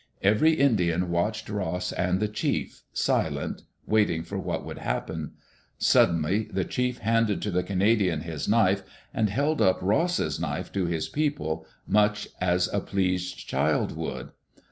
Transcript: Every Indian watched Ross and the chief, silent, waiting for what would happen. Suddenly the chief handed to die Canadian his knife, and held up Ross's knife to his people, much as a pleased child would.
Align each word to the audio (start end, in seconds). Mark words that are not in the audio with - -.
Every 0.23 0.53
Indian 0.53 1.11
watched 1.11 1.47
Ross 1.47 1.91
and 1.91 2.19
the 2.19 2.27
chief, 2.27 2.81
silent, 2.91 3.61
waiting 3.85 4.23
for 4.23 4.39
what 4.39 4.65
would 4.65 4.79
happen. 4.79 5.33
Suddenly 5.77 6.45
the 6.51 6.65
chief 6.65 6.97
handed 6.97 7.39
to 7.43 7.51
die 7.51 7.61
Canadian 7.61 8.21
his 8.21 8.47
knife, 8.49 8.81
and 9.13 9.29
held 9.29 9.61
up 9.61 9.77
Ross's 9.79 10.39
knife 10.39 10.71
to 10.71 10.87
his 10.87 11.07
people, 11.07 11.67
much 11.85 12.27
as 12.39 12.67
a 12.73 12.79
pleased 12.81 13.47
child 13.47 13.95
would. 13.95 14.29